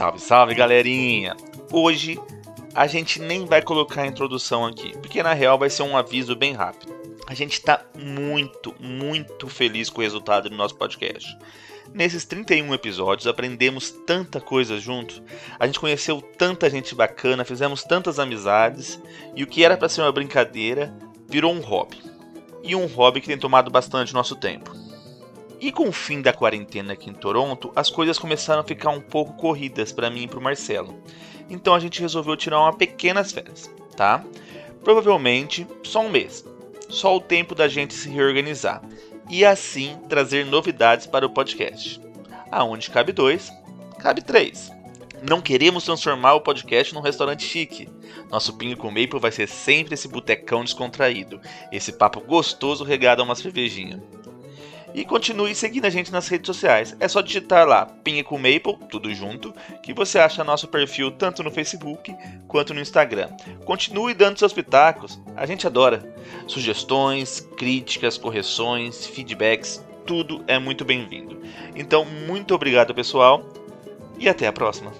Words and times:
Salve, 0.00 0.18
salve, 0.18 0.54
galerinha! 0.54 1.36
Hoje 1.70 2.18
a 2.74 2.86
gente 2.86 3.20
nem 3.20 3.44
vai 3.44 3.60
colocar 3.60 4.00
a 4.00 4.06
introdução 4.06 4.64
aqui, 4.64 4.96
porque 4.96 5.22
na 5.22 5.34
real 5.34 5.58
vai 5.58 5.68
ser 5.68 5.82
um 5.82 5.94
aviso 5.94 6.34
bem 6.34 6.54
rápido. 6.54 6.90
A 7.26 7.34
gente 7.34 7.52
está 7.52 7.84
muito, 7.94 8.74
muito 8.80 9.46
feliz 9.46 9.90
com 9.90 10.00
o 10.00 10.02
resultado 10.02 10.48
do 10.48 10.56
nosso 10.56 10.74
podcast. 10.74 11.36
Nesses 11.92 12.24
31 12.24 12.72
episódios 12.72 13.26
aprendemos 13.26 13.90
tanta 13.90 14.40
coisa 14.40 14.80
junto, 14.80 15.22
a 15.58 15.66
gente 15.66 15.78
conheceu 15.78 16.22
tanta 16.22 16.70
gente 16.70 16.94
bacana, 16.94 17.44
fizemos 17.44 17.84
tantas 17.84 18.18
amizades 18.18 18.98
e 19.36 19.42
o 19.42 19.46
que 19.46 19.62
era 19.62 19.76
para 19.76 19.90
ser 19.90 20.00
uma 20.00 20.10
brincadeira 20.10 20.96
virou 21.28 21.52
um 21.52 21.60
hobby. 21.60 21.98
E 22.62 22.74
um 22.74 22.86
hobby 22.86 23.20
que 23.20 23.26
tem 23.26 23.36
tomado 23.36 23.70
bastante 23.70 24.14
nosso 24.14 24.34
tempo. 24.34 24.74
E 25.60 25.70
com 25.70 25.88
o 25.88 25.92
fim 25.92 26.22
da 26.22 26.32
quarentena 26.32 26.94
aqui 26.94 27.10
em 27.10 27.14
Toronto, 27.14 27.70
as 27.76 27.90
coisas 27.90 28.18
começaram 28.18 28.62
a 28.62 28.64
ficar 28.64 28.88
um 28.90 29.00
pouco 29.00 29.34
corridas 29.34 29.92
para 29.92 30.08
mim 30.08 30.22
e 30.22 30.28
para 30.28 30.38
o 30.38 30.42
Marcelo. 30.42 30.98
Então 31.50 31.74
a 31.74 31.78
gente 31.78 32.00
resolveu 32.00 32.34
tirar 32.34 32.60
uma 32.60 32.72
pequenas 32.72 33.30
férias, 33.30 33.70
tá? 33.94 34.24
Provavelmente 34.82 35.66
só 35.82 36.00
um 36.00 36.08
mês. 36.08 36.46
Só 36.88 37.14
o 37.14 37.20
tempo 37.20 37.54
da 37.54 37.68
gente 37.68 37.92
se 37.92 38.08
reorganizar 38.08 38.82
e 39.28 39.44
assim 39.44 39.98
trazer 40.08 40.46
novidades 40.46 41.06
para 41.06 41.26
o 41.26 41.30
podcast. 41.30 42.00
Aonde 42.50 42.90
cabe 42.90 43.12
dois, 43.12 43.52
cabe 43.98 44.22
três. 44.22 44.72
Não 45.22 45.42
queremos 45.42 45.84
transformar 45.84 46.34
o 46.34 46.40
podcast 46.40 46.94
num 46.94 47.02
restaurante 47.02 47.44
chique. 47.44 47.86
Nosso 48.30 48.56
Pingo 48.56 48.80
com 48.80 48.88
Maple 48.88 49.20
vai 49.20 49.30
ser 49.30 49.46
sempre 49.46 49.92
esse 49.92 50.08
botecão 50.08 50.64
descontraído, 50.64 51.38
esse 51.70 51.92
papo 51.92 52.20
gostoso 52.20 52.82
regado 52.82 53.20
a 53.20 53.24
uma 53.24 53.34
cervejinha. 53.34 54.02
E 54.94 55.04
continue 55.04 55.54
seguindo 55.54 55.84
a 55.84 55.90
gente 55.90 56.10
nas 56.10 56.28
redes 56.28 56.46
sociais. 56.46 56.96
É 56.98 57.06
só 57.06 57.20
digitar 57.20 57.66
lá 57.66 57.86
Pinha 57.86 58.24
com 58.24 58.36
Maple, 58.36 58.76
tudo 58.90 59.12
junto, 59.14 59.54
que 59.82 59.92
você 59.92 60.18
acha 60.18 60.44
nosso 60.44 60.66
perfil 60.68 61.10
tanto 61.10 61.42
no 61.42 61.50
Facebook 61.50 62.14
quanto 62.48 62.74
no 62.74 62.80
Instagram. 62.80 63.28
Continue 63.64 64.14
dando 64.14 64.38
seus 64.38 64.52
pitacos, 64.52 65.20
a 65.36 65.46
gente 65.46 65.66
adora. 65.66 66.14
Sugestões, 66.46 67.40
críticas, 67.56 68.18
correções, 68.18 69.06
feedbacks, 69.06 69.84
tudo 70.06 70.42
é 70.46 70.58
muito 70.58 70.84
bem-vindo. 70.84 71.40
Então, 71.74 72.04
muito 72.04 72.54
obrigado, 72.54 72.94
pessoal, 72.94 73.48
e 74.18 74.28
até 74.28 74.46
a 74.46 74.52
próxima. 74.52 74.92